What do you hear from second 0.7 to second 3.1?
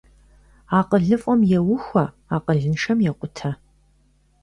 АкъылыфӀэм еухуэ, акъылыншэм